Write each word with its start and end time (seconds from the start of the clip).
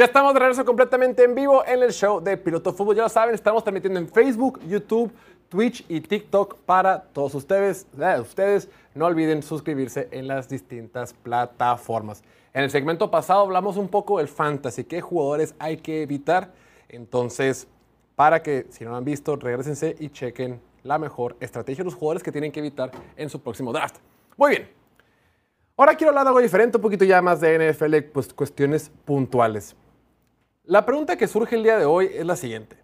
Ya 0.00 0.06
estamos 0.06 0.32
de 0.32 0.40
regreso 0.40 0.64
completamente 0.64 1.22
en 1.24 1.34
vivo 1.34 1.62
en 1.66 1.82
el 1.82 1.92
show 1.92 2.22
de 2.22 2.38
Piloto 2.38 2.72
Fútbol. 2.72 2.96
Ya 2.96 3.02
lo 3.02 3.10
saben, 3.10 3.34
estamos 3.34 3.62
transmitiendo 3.62 4.00
en 4.00 4.08
Facebook, 4.08 4.58
YouTube, 4.66 5.12
Twitch 5.50 5.84
y 5.90 6.00
TikTok 6.00 6.56
para 6.60 7.02
todos 7.02 7.34
ustedes. 7.34 7.86
Ustedes 8.18 8.70
no 8.94 9.04
olviden 9.04 9.42
suscribirse 9.42 10.08
en 10.10 10.26
las 10.26 10.48
distintas 10.48 11.12
plataformas. 11.12 12.22
En 12.54 12.64
el 12.64 12.70
segmento 12.70 13.10
pasado 13.10 13.42
hablamos 13.42 13.76
un 13.76 13.88
poco 13.88 14.16
del 14.16 14.28
fantasy, 14.28 14.84
qué 14.84 15.02
jugadores 15.02 15.54
hay 15.58 15.76
que 15.76 16.00
evitar. 16.00 16.50
Entonces, 16.88 17.68
para 18.16 18.42
que 18.42 18.68
si 18.70 18.84
no 18.84 18.92
lo 18.92 18.96
han 18.96 19.04
visto, 19.04 19.36
regresense 19.36 19.96
y 19.98 20.08
chequen 20.08 20.62
la 20.82 20.98
mejor 20.98 21.36
estrategia 21.40 21.84
de 21.84 21.90
los 21.90 21.94
jugadores 21.94 22.22
que 22.22 22.32
tienen 22.32 22.50
que 22.50 22.60
evitar 22.60 22.90
en 23.18 23.28
su 23.28 23.38
próximo 23.42 23.70
draft. 23.70 23.96
Muy 24.38 24.52
bien. 24.52 24.70
Ahora 25.76 25.94
quiero 25.94 26.08
hablar 26.08 26.24
de 26.24 26.28
algo 26.28 26.40
diferente, 26.40 26.78
un 26.78 26.82
poquito 26.82 27.04
ya 27.04 27.20
más 27.20 27.38
de 27.42 27.70
NFL, 27.70 27.96
pues 28.14 28.32
cuestiones 28.32 28.90
puntuales. 29.04 29.76
La 30.70 30.86
pregunta 30.86 31.16
que 31.16 31.26
surge 31.26 31.56
el 31.56 31.64
día 31.64 31.76
de 31.78 31.84
hoy 31.84 32.08
es 32.14 32.24
la 32.24 32.36
siguiente. 32.36 32.76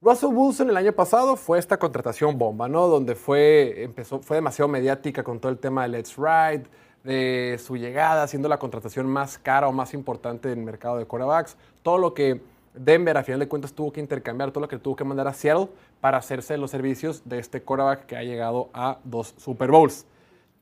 Russell 0.00 0.30
Wilson 0.32 0.70
el 0.70 0.78
año 0.78 0.92
pasado 0.92 1.36
fue 1.36 1.58
esta 1.58 1.78
contratación 1.78 2.38
bomba, 2.38 2.70
¿no? 2.70 2.88
Donde 2.88 3.14
fue, 3.14 3.82
empezó, 3.82 4.20
fue 4.20 4.38
demasiado 4.38 4.66
mediática 4.66 5.22
con 5.22 5.38
todo 5.38 5.52
el 5.52 5.58
tema 5.58 5.82
de 5.82 5.88
Let's 5.88 6.16
Ride, 6.16 6.62
de 7.04 7.60
su 7.62 7.76
llegada, 7.76 8.26
siendo 8.26 8.48
la 8.48 8.58
contratación 8.58 9.06
más 9.08 9.36
cara 9.36 9.68
o 9.68 9.72
más 9.72 9.92
importante 9.92 10.50
en 10.50 10.60
el 10.60 10.64
mercado 10.64 10.96
de 10.96 11.04
quarterbacks. 11.04 11.58
Todo 11.82 11.98
lo 11.98 12.14
que 12.14 12.40
Denver, 12.72 13.18
a 13.18 13.22
final 13.22 13.40
de 13.40 13.48
cuentas, 13.48 13.74
tuvo 13.74 13.92
que 13.92 14.00
intercambiar, 14.00 14.50
todo 14.50 14.62
lo 14.62 14.68
que 14.68 14.78
tuvo 14.78 14.96
que 14.96 15.04
mandar 15.04 15.28
a 15.28 15.34
Seattle 15.34 15.68
para 16.00 16.16
hacerse 16.16 16.56
los 16.56 16.70
servicios 16.70 17.20
de 17.26 17.40
este 17.40 17.60
quarterback 17.60 18.06
que 18.06 18.16
ha 18.16 18.22
llegado 18.22 18.70
a 18.72 19.00
dos 19.04 19.34
Super 19.36 19.70
Bowls. 19.70 20.06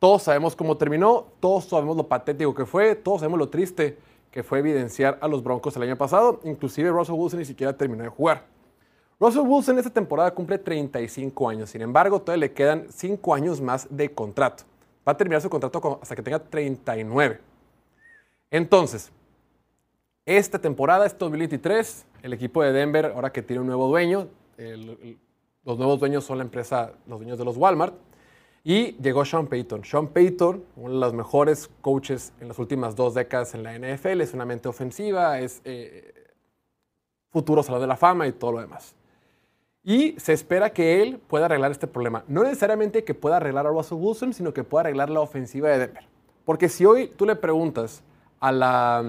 Todos 0.00 0.24
sabemos 0.24 0.56
cómo 0.56 0.76
terminó, 0.76 1.26
todos 1.38 1.66
sabemos 1.66 1.96
lo 1.96 2.08
patético 2.08 2.52
que 2.52 2.66
fue, 2.66 2.96
todos 2.96 3.20
sabemos 3.20 3.38
lo 3.38 3.48
triste 3.50 3.96
que 4.34 4.42
fue 4.42 4.58
evidenciar 4.58 5.16
a 5.20 5.28
los 5.28 5.44
Broncos 5.44 5.76
el 5.76 5.84
año 5.84 5.96
pasado. 5.96 6.40
Inclusive 6.42 6.90
Russell 6.90 7.14
Wilson 7.14 7.38
ni 7.38 7.44
siquiera 7.44 7.72
terminó 7.72 8.02
de 8.02 8.08
jugar. 8.08 8.44
Russell 9.20 9.42
Wilson 9.42 9.78
esta 9.78 9.90
temporada 9.90 10.34
cumple 10.34 10.58
35 10.58 11.48
años, 11.48 11.70
sin 11.70 11.82
embargo 11.82 12.20
todavía 12.20 12.48
le 12.48 12.52
quedan 12.52 12.86
5 12.90 13.32
años 13.32 13.60
más 13.60 13.86
de 13.88 14.12
contrato. 14.12 14.64
Va 15.06 15.12
a 15.12 15.16
terminar 15.16 15.40
su 15.40 15.48
contrato 15.48 16.00
hasta 16.02 16.16
que 16.16 16.22
tenga 16.22 16.40
39. 16.40 17.40
Entonces, 18.50 19.12
esta 20.26 20.58
temporada, 20.58 21.06
este 21.06 21.18
2023, 21.20 22.04
el 22.24 22.32
equipo 22.32 22.60
de 22.64 22.72
Denver, 22.72 23.12
ahora 23.14 23.30
que 23.30 23.40
tiene 23.40 23.60
un 23.60 23.68
nuevo 23.68 23.86
dueño, 23.86 24.26
los 25.64 25.78
nuevos 25.78 26.00
dueños 26.00 26.24
son 26.24 26.38
la 26.38 26.44
empresa, 26.44 26.90
los 27.06 27.20
dueños 27.20 27.38
de 27.38 27.44
los 27.44 27.56
Walmart, 27.56 27.94
y 28.64 28.92
llegó 28.92 29.26
Sean 29.26 29.46
Payton. 29.46 29.84
Sean 29.84 30.08
Payton, 30.08 30.64
uno 30.76 30.94
de 30.94 30.98
los 30.98 31.12
mejores 31.12 31.70
coaches 31.82 32.32
en 32.40 32.48
las 32.48 32.58
últimas 32.58 32.96
dos 32.96 33.12
décadas 33.12 33.54
en 33.54 33.62
la 33.62 33.78
NFL, 33.78 34.22
es 34.22 34.32
una 34.32 34.46
mente 34.46 34.68
ofensiva, 34.68 35.38
es 35.38 35.60
eh, 35.64 36.14
futuro 37.30 37.62
salón 37.62 37.82
de 37.82 37.86
la 37.86 37.96
fama 37.96 38.26
y 38.26 38.32
todo 38.32 38.52
lo 38.52 38.60
demás. 38.60 38.96
Y 39.82 40.18
se 40.18 40.32
espera 40.32 40.70
que 40.70 41.02
él 41.02 41.20
pueda 41.28 41.44
arreglar 41.44 41.70
este 41.70 41.86
problema. 41.86 42.24
No 42.26 42.42
necesariamente 42.42 43.04
que 43.04 43.12
pueda 43.12 43.36
arreglar 43.36 43.66
a 43.66 43.70
Russell 43.70 43.98
Wilson, 44.00 44.32
sino 44.32 44.54
que 44.54 44.64
pueda 44.64 44.80
arreglar 44.80 45.10
la 45.10 45.20
ofensiva 45.20 45.68
de 45.68 45.78
Denver. 45.80 46.04
Porque 46.46 46.70
si 46.70 46.86
hoy 46.86 47.08
tú 47.08 47.26
le 47.26 47.36
preguntas 47.36 48.02
a, 48.40 48.50
la, 48.50 49.04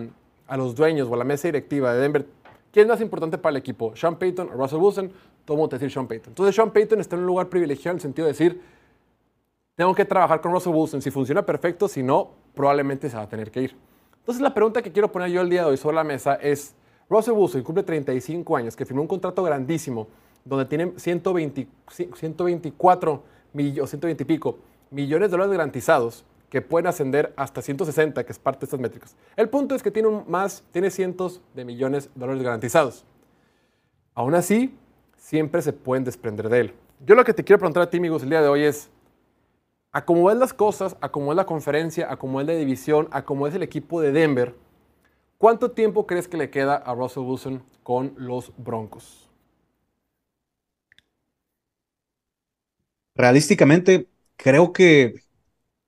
a 0.48 0.58
los 0.58 0.76
dueños 0.76 1.08
o 1.08 1.14
a 1.14 1.18
la 1.18 1.24
mesa 1.24 1.48
directiva 1.48 1.94
de 1.94 2.02
Denver, 2.02 2.26
¿quién 2.74 2.88
es 2.88 2.90
más 2.90 3.00
importante 3.00 3.38
para 3.38 3.52
el 3.52 3.58
equipo? 3.58 3.96
¿Sean 3.96 4.18
Payton 4.18 4.50
o 4.50 4.54
Russell 4.54 4.80
Wilson? 4.80 5.12
Todo 5.46 5.56
mundo 5.56 5.70
te 5.70 5.76
decir 5.78 5.92
Sean 5.92 6.08
Payton. 6.08 6.32
Entonces 6.32 6.54
Sean 6.54 6.72
Payton 6.72 7.00
está 7.00 7.16
en 7.16 7.22
un 7.22 7.28
lugar 7.28 7.48
privilegiado 7.48 7.92
en 7.92 7.98
el 7.98 8.02
sentido 8.02 8.26
de 8.26 8.34
decir, 8.34 8.62
tengo 9.76 9.94
que 9.94 10.06
trabajar 10.06 10.42
con 10.42 10.52
Russell 10.52 10.74
Wilson. 10.74 11.02
Si 11.02 11.12
funciona 11.12 11.46
perfecto, 11.46 11.88
si 11.88 12.02
no, 12.02 12.32
probablemente 12.54 13.10
se 13.10 13.18
va 13.18 13.24
a 13.24 13.30
tener 13.30 13.52
que 13.52 13.62
ir. 13.62 13.76
Entonces 14.18 14.42
la 14.42 14.54
pregunta 14.54 14.82
que 14.82 14.92
quiero 14.92 15.12
poner 15.12 15.30
yo 15.30 15.42
el 15.42 15.50
día 15.50 15.62
de 15.62 15.70
hoy 15.70 15.78
sobre 15.78 15.96
la 15.96 16.04
mesa 16.04 16.36
es, 16.36 16.74
Russell 17.10 17.34
Wilson 17.34 17.64
cumple 17.64 17.84
35 17.84 18.58
años, 18.58 18.76
que 18.76 18.86
firmó 18.86 19.02
un 19.02 19.08
contrato 19.08 19.44
grandísimo, 19.44 20.08
donde 20.44 20.66
tiene 20.66 20.94
120, 20.96 21.68
124 22.16 23.24
millones, 23.54 23.90
120 23.90 24.24
y 24.24 24.26
pico 24.26 24.58
millones 24.92 25.30
de 25.30 25.32
dólares 25.32 25.52
garantizados 25.52 26.26
que 26.50 26.62
pueden 26.62 26.88
ascender 26.88 27.34
hasta 27.36 27.62
160, 27.62 28.24
que 28.24 28.32
es 28.32 28.40
parte 28.40 28.62
de 28.62 28.66
estas 28.66 28.80
métricas. 28.80 29.16
El 29.36 29.50
punto 29.50 29.76
es 29.76 29.84
que 29.84 29.92
tiene 29.92 30.10
más, 30.28 30.64
tiene 30.72 30.90
cientos 30.90 31.42
de 31.54 31.66
millones 31.66 32.10
de 32.14 32.20
dólares 32.20 32.44
garantizados. 32.44 33.04
Aún 34.14 34.36
así, 34.36 34.74
siempre 35.18 35.62
se 35.62 35.74
pueden 35.74 36.04
desprender 36.04 36.48
de 36.48 36.60
él. 36.62 36.74
Yo 37.06 37.16
lo 37.16 37.26
que 37.26 37.34
te 37.34 37.44
quiero 37.44 37.60
preguntar 37.60 37.84
a 37.84 37.90
ti, 37.90 37.98
amigos, 37.98 38.24
el 38.24 38.30
día 38.30 38.42
de 38.42 38.48
hoy 38.48 38.64
es, 38.64 38.90
a 39.96 40.04
cómo 40.04 40.26
ves 40.26 40.38
las 40.38 40.54
cosas, 40.54 40.98
a 41.00 41.10
cómo 41.10 41.32
es 41.32 41.38
la 41.38 41.46
conferencia, 41.46 42.12
a 42.12 42.18
cómo 42.18 42.42
es 42.42 42.48
la 42.48 42.54
división, 42.54 43.08
a 43.12 43.24
cómo 43.24 43.48
es 43.48 43.56
el 43.56 43.64
equipo 43.64 44.02
de 44.02 44.12
Denver, 44.12 44.54
¿cuánto 45.38 45.72
tiempo 45.72 46.06
crees 46.06 46.28
que 46.28 46.36
le 46.36 46.50
queda 46.50 46.76
a 46.76 46.94
Russell 46.94 47.24
Wilson 47.24 47.64
con 47.82 48.14
los 48.18 48.52
Broncos? 48.58 49.26
realísticamente, 53.16 54.08
creo 54.36 54.74
que 54.74 55.16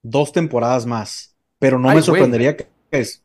dos 0.02 0.32
temporadas 0.32 0.86
más, 0.86 1.36
pero 1.60 1.78
no 1.78 1.94
me 1.94 2.02
sorprendería 2.02 2.56
que 2.56 2.68
es. 2.92 3.24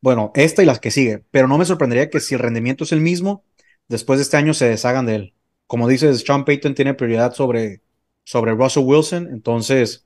Bueno, 0.00 0.30
esta 0.34 0.62
y 0.62 0.66
las 0.66 0.78
que 0.78 0.90
sigue, 0.90 1.24
pero 1.30 1.48
no 1.48 1.58
me 1.58 1.64
sorprendería 1.64 2.10
que 2.10 2.20
si 2.20 2.34
el 2.34 2.40
rendimiento 2.40 2.84
es 2.84 2.92
el 2.92 3.00
mismo, 3.00 3.44
después 3.88 4.18
de 4.18 4.22
este 4.22 4.36
año 4.36 4.54
se 4.54 4.68
deshagan 4.68 5.06
de 5.06 5.14
él. 5.16 5.34
Como 5.66 5.88
dices, 5.88 6.20
Sean 6.24 6.44
Payton 6.44 6.74
tiene 6.74 6.94
prioridad 6.94 7.34
sobre, 7.34 7.80
sobre 8.26 8.52
Russell 8.52 8.82
Wilson, 8.84 9.28
entonces 9.30 10.04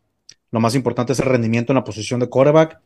lo 0.50 0.60
más 0.60 0.74
importante 0.74 1.14
es 1.14 1.20
el 1.20 1.26
rendimiento 1.26 1.72
en 1.72 1.76
la 1.76 1.84
posición 1.84 2.20
de 2.20 2.28
quarterback. 2.28 2.80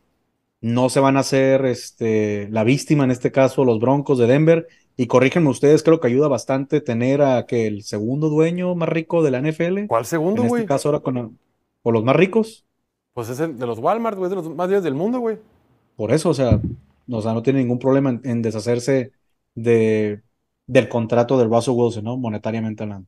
No 0.61 0.89
se 0.89 1.01
van 1.01 1.17
a 1.17 1.19
hacer 1.19 1.65
este, 1.65 2.47
la 2.49 2.63
víctima, 2.63 3.03
en 3.03 3.11
este 3.11 3.33
caso, 3.33 3.65
los 3.65 3.79
Broncos 3.79 4.17
de 4.17 4.27
Denver, 4.27 4.67
y 4.95 5.07
corríjanme 5.07 5.49
ustedes, 5.49 5.83
creo 5.83 5.99
que 5.99 6.07
ayuda 6.07 6.29
bastante 6.29 6.79
tener 6.79 7.21
a 7.21 7.45
que 7.45 7.67
el 7.67 7.83
segundo 7.83 8.29
dueño 8.29 8.75
más 8.75 8.87
rico 8.87 9.21
de 9.23 9.31
la 9.31 9.41
NFL. 9.41 9.87
¿Cuál 9.87 10.05
segundo, 10.05 10.43
güey? 10.43 10.53
En 10.53 10.57
este 10.59 10.67
caso 10.67 10.87
ahora 10.87 11.01
con 11.01 11.37
o 11.83 11.91
los 11.91 12.03
más 12.03 12.15
ricos. 12.15 12.65
Pues 13.13 13.29
es 13.29 13.39
el 13.41 13.59
de 13.59 13.67
los 13.67 13.79
Walmart, 13.79 14.17
güey, 14.17 14.29
de 14.29 14.37
los 14.37 14.49
más 14.55 14.69
ricos 14.69 14.85
del 14.85 14.95
mundo, 14.95 15.19
güey. 15.19 15.37
Por 15.97 16.13
eso, 16.13 16.29
o 16.29 16.33
sea, 16.33 16.61
o 17.09 17.21
sea, 17.21 17.33
no 17.33 17.43
tiene 17.43 17.59
ningún 17.59 17.79
problema 17.79 18.19
en, 18.23 18.41
deshacerse 18.41 19.11
de, 19.53 20.21
del 20.65 20.87
contrato 20.87 21.37
del 21.37 21.49
Russell 21.49 21.73
Wilson, 21.75 22.05
¿no? 22.05 22.17
Monetariamente 22.17 22.83
hablando. 22.83 23.07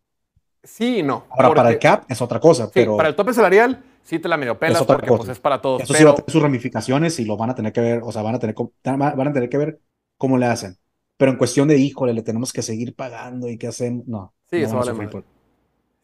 Sí 0.63 1.00
y 1.00 1.03
no. 1.03 1.25
Ahora, 1.29 1.53
para 1.53 1.69
el 1.69 1.79
cap 1.79 2.03
es 2.07 2.22
otra 2.22 2.40
cosa, 2.40 2.69
pero... 2.73 2.97
Para 2.97 3.09
el 3.09 3.16
tope 3.16 3.34
salarial, 3.34 3.84
sí 4.03 4.19
te 4.19 4.28
la 4.28 4.38
medio 4.38 4.57
pelas 4.57 4.84
porque 4.84 5.07
pues, 5.07 5.29
es 5.29 5.40
para 5.40 5.62
todos. 5.62 5.81
Eso 5.81 5.94
sí 5.94 6.03
va 6.03 6.12
a 6.12 6.16
tener 6.16 6.31
sus 6.31 6.41
ramificaciones 6.41 7.19
y 7.19 7.25
lo 7.25 7.38
van 7.38 7.50
a 7.50 7.56
tener 7.56 7.73
que 7.73 7.81
ver, 7.81 8.01
o 8.03 8.12
sea, 8.12 8.22
van 8.22 8.35
a 8.35 8.40
tener, 8.40 8.56
van 8.84 9.28
a 9.28 9.34
tener 9.34 9.50
que 9.50 9.57
ver 9.57 9.79
cómo 10.18 10.38
le 10.38 10.45
hacen. 10.45 10.78
Pero 11.18 11.31
en 11.31 11.38
cuestión 11.38 11.68
de, 11.68 11.78
híjole, 11.78 12.13
le 12.13 12.22
tenemos 12.22 12.53
que 12.53 12.62
seguir 12.62 12.95
pagando 12.95 13.50
y 13.50 13.57
qué 13.57 13.68
hacemos, 13.68 14.07
no. 14.07 14.34
Sí, 14.50 14.57
eso 14.57 14.78
vale 14.78 14.94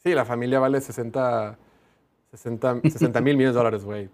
Sí, 0.04 0.14
la 0.14 0.26
familia 0.26 0.60
vale 0.60 0.82
60, 0.82 1.58
60, 2.32 2.74
mil 3.22 3.38
millones 3.38 3.54
de 3.54 3.58
dólares, 3.58 3.86
güey. 3.86 4.10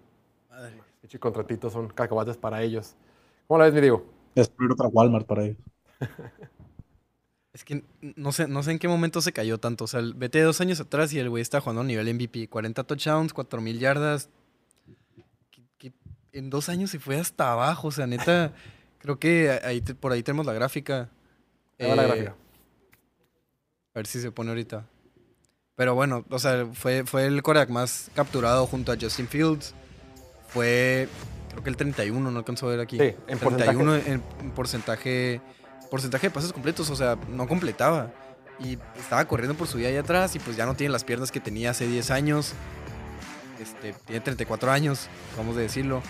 Madre. 0.48 0.74
Esos 1.02 1.18
contratitos 1.18 1.72
son 1.72 1.88
cacahuates 1.88 2.36
para 2.36 2.62
ellos. 2.62 2.94
¿Cómo 3.48 3.58
la 3.58 3.64
ves, 3.64 3.74
mi 3.74 3.80
digo? 3.80 4.04
Es 4.34 4.52
otra 4.70 4.86
Walmart 4.88 5.26
para 5.26 5.44
ellos. 5.44 5.58
Es 7.60 7.64
que 7.64 7.84
no 8.00 8.32
sé, 8.32 8.48
no 8.48 8.62
sé 8.62 8.70
en 8.70 8.78
qué 8.78 8.88
momento 8.88 9.20
se 9.20 9.32
cayó 9.32 9.58
tanto. 9.58 9.84
O 9.84 9.86
sea, 9.86 10.00
vete 10.16 10.40
dos 10.40 10.62
años 10.62 10.80
atrás 10.80 11.12
y 11.12 11.18
el 11.18 11.28
güey 11.28 11.42
está 11.42 11.60
jugando 11.60 11.82
a 11.82 11.84
nivel 11.84 12.14
MVP. 12.14 12.48
40 12.48 12.84
touchdowns, 12.84 13.34
4 13.34 13.60
mil 13.60 13.78
yardas. 13.78 14.30
en 16.32 16.48
dos 16.48 16.70
años 16.70 16.90
se 16.90 16.98
fue 16.98 17.18
hasta 17.18 17.52
abajo. 17.52 17.88
O 17.88 17.92
sea, 17.92 18.06
neta, 18.06 18.54
Creo 19.00 19.18
que 19.18 19.50
ahí 19.62 19.80
por 19.80 20.12
ahí 20.12 20.22
tenemos 20.22 20.46
la 20.46 20.52
gráfica. 20.54 21.08
la 21.78 21.86
eh, 21.86 22.06
gráfica. 22.06 22.30
A 23.94 23.98
ver 23.98 24.06
si 24.06 24.20
se 24.20 24.30
pone 24.30 24.50
ahorita. 24.50 24.86
Pero 25.74 25.94
bueno, 25.94 26.24
o 26.30 26.38
sea, 26.38 26.66
fue, 26.72 27.04
fue 27.04 27.26
el 27.26 27.42
Korak 27.42 27.70
más 27.70 28.10
capturado 28.14 28.66
junto 28.66 28.92
a 28.92 28.96
Justin 29.00 29.26
Fields. 29.26 29.74
Fue, 30.48 31.08
creo 31.50 31.62
que 31.62 31.70
el 31.70 31.76
31, 31.76 32.30
no 32.30 32.38
alcanzó 32.38 32.66
a 32.66 32.70
ver 32.70 32.80
aquí. 32.80 32.98
Sí, 32.98 33.14
en 33.26 33.38
31 33.38 33.92
porcentaje. 33.92 34.12
en 34.12 34.50
porcentaje, 34.50 35.40
porcentaje 35.90 36.28
de 36.28 36.30
pases 36.30 36.52
completos, 36.52 36.88
o 36.90 36.96
sea, 36.96 37.18
no 37.28 37.48
completaba. 37.48 38.12
Y 38.58 38.78
estaba 38.98 39.24
corriendo 39.24 39.56
por 39.56 39.66
su 39.66 39.78
vida 39.78 39.88
allá 39.88 40.00
atrás 40.00 40.36
y 40.36 40.38
pues 40.38 40.56
ya 40.56 40.66
no 40.66 40.74
tiene 40.74 40.92
las 40.92 41.02
piernas 41.02 41.32
que 41.32 41.40
tenía 41.40 41.70
hace 41.70 41.86
10 41.86 42.10
años. 42.10 42.52
Este, 43.60 43.94
tiene 44.06 44.20
34 44.20 44.70
años, 44.70 45.08
vamos 45.36 45.56
a 45.56 45.60
decirlo. 45.60 46.02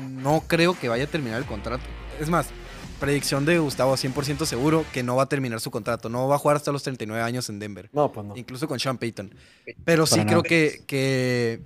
No 0.00 0.42
creo 0.46 0.78
que 0.78 0.88
vaya 0.88 1.04
a 1.04 1.06
terminar 1.06 1.38
el 1.38 1.46
contrato 1.46 1.84
es 2.20 2.28
más, 2.28 2.48
predicción 3.00 3.44
de 3.44 3.58
Gustavo 3.58 3.94
100% 3.94 4.44
seguro 4.46 4.84
que 4.92 5.02
no 5.02 5.16
va 5.16 5.24
a 5.24 5.28
terminar 5.28 5.60
su 5.60 5.70
contrato. 5.70 6.08
No 6.08 6.28
va 6.28 6.36
a 6.36 6.38
jugar 6.38 6.56
hasta 6.56 6.72
los 6.72 6.82
39 6.82 7.22
años 7.22 7.48
en 7.48 7.58
Denver. 7.58 7.90
No, 7.92 8.12
pues 8.12 8.26
no. 8.26 8.36
Incluso 8.36 8.68
con 8.68 8.78
Sean 8.78 8.98
Payton. 8.98 9.34
Pero 9.84 10.06
sí 10.06 10.24
creo 10.24 10.42
que, 10.42 10.82
que, 10.86 11.62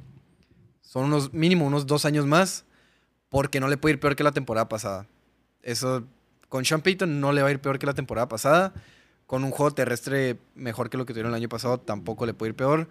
son 0.82 1.04
unos 1.04 1.32
mínimo 1.32 1.66
unos 1.66 1.86
dos 1.86 2.04
años 2.04 2.26
más 2.26 2.64
porque 3.28 3.60
no 3.60 3.68
le 3.68 3.76
puede 3.76 3.94
ir 3.94 4.00
peor 4.00 4.16
que 4.16 4.24
la 4.24 4.32
temporada 4.32 4.68
pasada. 4.68 5.06
Eso, 5.62 6.04
con 6.50 6.66
Sean 6.66 6.82
Payton 6.82 7.20
no 7.20 7.32
le 7.32 7.40
va 7.40 7.48
a 7.48 7.52
ir 7.52 7.60
peor 7.60 7.78
que 7.78 7.86
la 7.86 7.94
temporada 7.94 8.28
pasada. 8.28 8.74
Con 9.26 9.44
un 9.44 9.52
juego 9.52 9.72
terrestre 9.72 10.36
mejor 10.56 10.90
que 10.90 10.98
lo 10.98 11.06
que 11.06 11.14
tuvieron 11.14 11.30
el 11.30 11.36
año 11.36 11.48
pasado 11.48 11.78
tampoco 11.78 12.26
le 12.26 12.34
puede 12.34 12.50
ir 12.50 12.56
peor. 12.56 12.88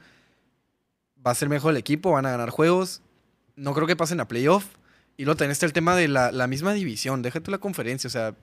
Va 1.26 1.32
a 1.32 1.36
ser 1.36 1.50
mejor 1.50 1.72
el 1.72 1.78
equipo, 1.78 2.14
van 2.14 2.26
a 2.26 2.32
ganar 2.32 2.50
juegos. 2.50 3.02
No 3.58 3.74
creo 3.74 3.86
que 3.86 3.98
pasen 3.98 4.22
a 4.22 4.28
playoff 4.30 4.66
y 5.20 5.26
luego 5.26 5.36
tenés 5.36 5.62
el 5.64 5.74
tema 5.74 5.98
de 5.98 6.08
la, 6.08 6.48
misma 6.48 6.74
división, 6.74 7.22
déjate 7.22 7.52
la 7.52 7.58
conferencia, 7.58 8.08
o 8.08 8.12
sea, 8.12 8.36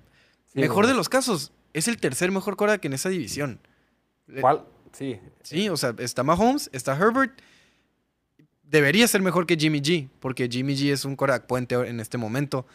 mejor 0.52 0.86
de 0.86 0.92
los 0.92 1.08
casos, 1.08 1.50
es 1.72 1.88
el 1.88 1.96
tercer 1.96 2.30
mejor 2.30 2.56
coreback 2.56 2.84
en 2.84 2.92
esa 2.92 3.08
división. 3.08 3.60
¿Cuál? 4.42 4.66
Sí. 4.92 5.18
Sí, 5.42 5.70
o 5.70 5.78
sea, 5.78 5.94
está 5.96 6.22
Mahomes, 6.22 6.68
está 6.74 6.94
Herbert. 6.94 7.32
Debería 8.62 9.08
ser 9.08 9.22
mejor 9.22 9.46
que 9.46 9.56
Jimmy 9.56 9.80
G, 9.80 10.10
porque 10.20 10.48
Jimmy 10.50 10.76
G 10.76 10.92
es 10.92 11.06
un 11.06 11.16
coreback 11.16 11.46
puente 11.46 11.76
en 11.76 11.98
este 11.98 12.18
momento. 12.18 12.66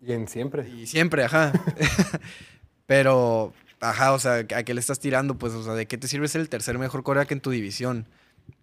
Y 0.00 0.12
en 0.12 0.28
siempre. 0.28 0.68
Y 0.68 0.86
siempre, 0.86 1.24
ajá. 1.24 1.52
Pero, 2.86 3.52
ajá, 3.80 4.12
o 4.12 4.18
sea, 4.18 4.46
¿a 4.54 4.62
qué 4.62 4.74
le 4.74 4.80
estás 4.80 4.98
tirando? 4.98 5.36
Pues, 5.36 5.52
o 5.52 5.62
sea, 5.62 5.74
¿de 5.74 5.86
qué 5.86 5.98
te 5.98 6.08
sirve 6.08 6.28
ser 6.28 6.40
el 6.40 6.48
tercer 6.48 6.78
mejor 6.78 7.02
coreback 7.02 7.32
en 7.32 7.40
tu 7.40 7.50
división? 7.50 8.06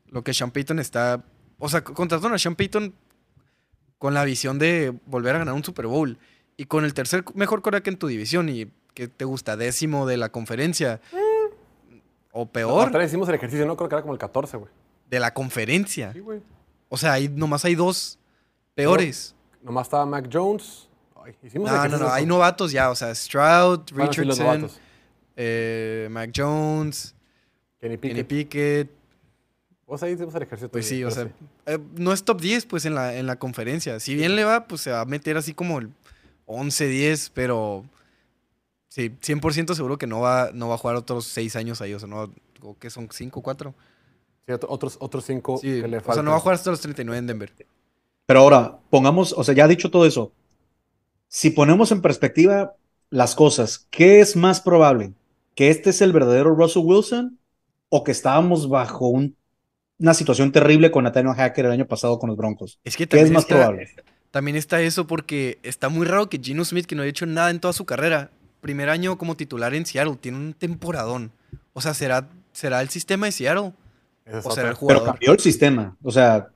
Lo 0.07 0.23
que 0.23 0.33
Sean 0.33 0.51
Payton 0.51 0.79
está. 0.79 1.23
O 1.59 1.69
sea, 1.69 1.83
contrataron 1.83 2.33
a 2.33 2.39
Sean 2.39 2.55
Payton 2.55 2.93
con 3.97 4.13
la 4.13 4.23
visión 4.23 4.59
de 4.59 4.93
volver 5.05 5.35
a 5.35 5.39
ganar 5.39 5.53
un 5.53 5.63
Super 5.63 5.87
Bowl. 5.87 6.17
Y 6.55 6.65
con 6.65 6.85
el 6.85 6.93
tercer 6.93 7.23
mejor 7.35 7.61
coreback 7.61 7.87
en 7.87 7.97
tu 7.97 8.07
división 8.07 8.49
y 8.49 8.71
que 8.93 9.07
te 9.07 9.25
gusta 9.25 9.55
décimo 9.55 10.07
de 10.07 10.17
la 10.17 10.29
conferencia. 10.29 10.99
O 12.31 12.47
peor. 12.47 12.79
Nosotros 12.79 13.05
hicimos 13.05 13.29
el 13.29 13.35
ejercicio, 13.35 13.65
no 13.65 13.77
creo 13.77 13.89
que 13.89 13.95
era 13.95 14.01
como 14.01 14.13
el 14.13 14.19
14, 14.19 14.57
güey. 14.57 14.71
De 15.09 15.19
la 15.19 15.33
conferencia. 15.33 16.13
Sí, 16.13 16.19
güey. 16.19 16.41
O 16.89 16.97
sea, 16.97 17.13
ahí 17.13 17.29
nomás 17.29 17.63
hay 17.65 17.75
dos 17.75 18.19
peores. 18.73 19.35
No, 19.61 19.67
nomás 19.67 19.87
estaba 19.87 20.05
Mac 20.05 20.29
Jones. 20.31 20.89
Hicimos 21.43 21.71
no, 21.71 21.87
no, 21.87 21.97
no, 21.97 22.09
hay 22.11 22.25
novatos 22.25 22.71
ya. 22.71 22.89
O 22.89 22.95
sea, 22.95 23.13
Stroud, 23.13 23.81
bueno, 23.93 24.11
Richardson, 24.11 24.69
sí, 24.69 24.75
eh, 25.35 26.07
Mac 26.11 26.31
Jones, 26.35 27.15
Kenny 27.79 27.97
Pickett. 27.97 28.15
Kenny 28.15 28.23
Pickett. 28.23 28.89
O 29.85 29.97
sea, 29.97 30.07
ahí 30.07 30.15
hicimos 30.15 30.35
el 30.35 30.43
ejercicio. 30.43 30.69
Pues 30.69 30.87
sí, 30.87 31.03
o 31.03 31.11
sea, 31.11 31.29
eh, 31.65 31.79
no 31.95 32.11
es 32.11 32.23
top 32.23 32.41
10 32.41 32.65
pues 32.65 32.85
en 32.85 32.93
la, 32.93 33.15
en 33.15 33.25
la 33.25 33.37
conferencia. 33.37 33.99
Si 33.99 34.15
bien 34.15 34.35
le 34.35 34.43
va, 34.43 34.67
pues 34.67 34.81
se 34.81 34.91
va 34.91 35.01
a 35.01 35.05
meter 35.05 35.37
así 35.37 35.53
como 35.53 35.79
el 35.79 35.89
11, 36.45 36.87
10, 36.87 37.29
pero 37.29 37.85
sí, 38.89 39.11
100% 39.21 39.75
seguro 39.75 39.97
que 39.97 40.07
no 40.07 40.19
va, 40.19 40.51
no 40.53 40.67
va 40.67 40.75
a 40.75 40.77
jugar 40.77 40.97
otros 40.97 41.25
6 41.27 41.55
años 41.55 41.81
ahí. 41.81 41.93
O 41.93 41.99
sea, 41.99 42.09
no, 42.09 42.33
¿qué 42.79 42.89
son? 42.89 43.07
¿5, 43.07 43.41
4? 43.41 43.73
Sí, 44.45 44.53
otros, 44.67 44.97
otros 44.99 45.25
5 45.25 45.59
sí, 45.59 45.81
que 45.81 45.87
le 45.87 45.99
faltan. 45.99 46.11
O 46.11 46.13
sea, 46.15 46.23
no 46.23 46.31
va 46.31 46.37
a 46.37 46.39
jugar 46.41 46.55
hasta 46.55 46.69
los 46.69 46.81
39 46.81 47.19
en 47.19 47.27
Denver. 47.27 47.53
Pero 48.25 48.41
ahora, 48.41 48.77
pongamos, 48.89 49.31
o 49.31 49.43
sea, 49.43 49.55
ya 49.55 49.69
dicho 49.69 49.89
todo 49.89 50.05
eso, 50.05 50.33
si 51.27 51.49
ponemos 51.49 51.91
en 51.91 52.01
perspectiva 52.01 52.73
las 53.09 53.35
cosas, 53.35 53.87
¿qué 53.89 54.19
es 54.19 54.35
más 54.35 54.61
probable? 54.61 55.13
¿Que 55.55 55.69
este 55.69 55.89
es 55.89 56.01
el 56.01 56.13
verdadero 56.13 56.55
Russell 56.55 56.83
Wilson 56.85 57.37
o 57.89 58.03
que 58.03 58.11
estábamos 58.11 58.69
bajo 58.69 59.07
un, 59.07 59.35
una 59.97 60.13
situación 60.13 60.51
terrible 60.51 60.91
con 60.91 61.03
Nathaniel 61.03 61.35
Hacker 61.35 61.65
el 61.65 61.71
año 61.71 61.87
pasado 61.87 62.19
con 62.19 62.29
los 62.29 62.37
Broncos? 62.37 62.79
Es 62.83 62.95
que 62.95 63.07
¿Qué 63.07 63.21
es 63.21 63.31
más 63.31 63.43
está, 63.43 63.55
probable? 63.55 63.89
También 64.31 64.57
está 64.57 64.81
eso 64.81 65.07
porque 65.07 65.59
está 65.63 65.89
muy 65.89 66.05
raro 66.05 66.29
que 66.29 66.39
Gino 66.39 66.63
Smith, 66.63 66.85
que 66.85 66.95
no 66.95 67.03
ha 67.03 67.07
hecho 67.07 67.25
nada 67.25 67.49
en 67.49 67.59
toda 67.59 67.73
su 67.73 67.85
carrera, 67.85 68.29
primer 68.61 68.89
año 68.89 69.17
como 69.17 69.35
titular 69.35 69.73
en 69.73 69.85
Seattle, 69.85 70.17
tiene 70.19 70.37
un 70.37 70.53
temporadón. 70.53 71.31
O 71.73 71.81
sea, 71.81 71.93
¿será, 71.93 72.27
será 72.51 72.81
el 72.81 72.89
sistema 72.89 73.27
de 73.27 73.31
Seattle? 73.31 73.73
Es 74.25 74.45
O 74.45 74.51
será 74.51 74.69
el 74.69 74.75
jugador. 74.75 75.03
Pero 75.03 75.11
cambió 75.11 75.31
el 75.31 75.39
sistema. 75.39 75.95
O 76.03 76.11
sea, 76.11 76.49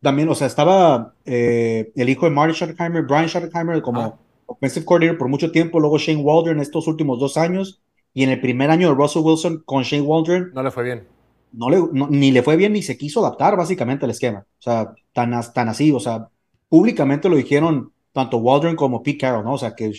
también, 0.00 0.28
o 0.28 0.34
sea, 0.34 0.46
estaba 0.46 1.14
eh, 1.24 1.92
el 1.96 2.08
hijo 2.08 2.26
de 2.26 2.30
Marty 2.32 2.54
Schottenheimer, 2.54 3.02
Brian 3.02 3.28
Schottenheimer, 3.28 3.82
como 3.82 4.00
Ah. 4.00 4.18
offensive 4.46 4.84
coordinator 4.86 5.18
por 5.18 5.28
mucho 5.28 5.50
tiempo, 5.50 5.80
luego 5.80 5.98
Shane 5.98 6.22
Waldron 6.22 6.56
en 6.56 6.62
estos 6.62 6.86
últimos 6.86 7.18
dos 7.18 7.36
años, 7.36 7.80
y 8.14 8.22
en 8.22 8.30
el 8.30 8.40
primer 8.40 8.70
año 8.70 8.88
de 8.88 8.94
Russell 8.94 9.22
Wilson 9.22 9.62
con 9.66 9.82
Shane 9.82 10.02
Waldron, 10.02 10.52
No 10.54 10.62
le 10.62 10.70
fue 10.70 10.84
bien. 10.84 11.04
no 11.52 11.68
le, 11.70 11.78
no- 11.92 12.08
ni 12.08 12.30
le 12.30 12.42
fue 12.42 12.56
bien 12.56 12.72
ni 12.74 12.82
se 12.82 12.96
quiso 12.96 13.20
adaptar 13.20 13.56
básicamente 13.56 14.04
al 14.04 14.10
esquema. 14.12 14.40
O 14.58 14.62
sea, 14.62 14.94
tan, 15.12 15.34
as- 15.34 15.52
tan 15.52 15.68
así, 15.68 15.90
o 15.92 16.00
sea, 16.00 16.28
públicamente 16.68 17.28
lo 17.28 17.36
dijeron 17.36 17.92
tanto 18.12 18.38
Waldron 18.38 18.76
como 18.76 19.02
Pete 19.02 19.18
Carroll, 19.18 19.44
¿no? 19.44 19.54
O 19.54 19.58
sea, 19.58 19.74
que 19.74 19.92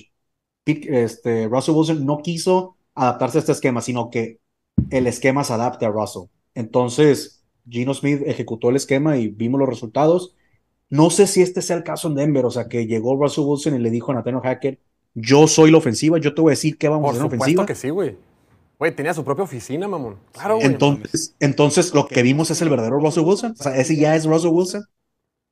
Pete- 0.64 1.04
este, 1.04 1.48
Russell 1.48 1.76
Wilson 1.76 2.06
no 2.06 2.20
quiso 2.20 2.78
adaptarse 2.96 3.38
a 3.38 3.42
este 3.42 3.52
esquema, 3.52 3.82
sino 3.82 4.10
que 4.10 4.40
el 4.90 5.08
esquema 5.08 5.44
se 5.44 5.54
adapte 5.54 5.86
a 5.86 5.90
Russell. 5.90 6.24
Entonces, 6.56 7.37
Gino 7.70 7.94
Smith 7.94 8.22
ejecutó 8.26 8.70
el 8.70 8.76
esquema 8.76 9.18
y 9.18 9.28
vimos 9.28 9.60
los 9.60 9.70
resultados. 9.70 10.36
No 10.90 11.10
sé 11.10 11.28
si 11.28 11.42
este 11.42 11.62
sea 11.62 11.76
el 11.78 11.84
caso 11.84 12.08
en 12.08 12.16
Denver, 12.16 12.46
o 12.46 12.52
sea, 12.52 12.68
que 12.70 12.88
llegó 12.88 13.16
Russell 13.16 13.44
Wilson 13.46 13.76
y 13.76 13.80
le 13.80 13.90
dijo 13.90 14.12
a 14.12 14.16
Nathaniel 14.16 14.42
Hackett, 14.44 14.80
yo 15.14 15.48
soy 15.48 15.72
la 15.72 15.80
ofensiva, 15.80 16.18
yo 16.20 16.34
te 16.34 16.42
voy 16.42 16.52
a 16.52 16.54
decir 16.54 16.78
qué 16.78 16.88
vamos 16.88 17.06
Por 17.06 17.10
a 17.10 17.12
hacer 17.12 17.26
en 17.26 17.32
supuesto 17.32 17.62
ofensiva. 17.62 17.66
que 17.66 17.76
sí, 17.76 17.90
güey. 17.90 18.16
Güey, 18.80 18.96
tenía 18.96 19.14
su 19.14 19.24
propia 19.26 19.44
oficina, 19.44 19.88
mamón. 19.88 20.18
Claro, 20.32 20.60
Sí, 20.62 20.68
güey. 20.68 20.72
Entonces, 20.74 21.36
entonces, 21.40 21.94
lo 21.94 22.08
que 22.08 22.22
vimos 22.22 22.52
es 22.52 22.62
el 22.62 22.70
verdadero 22.70 23.00
Russell 23.00 23.24
Wilson. 23.24 23.56
O 23.60 23.64
sea, 23.64 23.76
ese 23.78 23.96
ya 23.98 24.16
es 24.16 24.26
Russell 24.26 24.52
Wilson. 24.52 24.86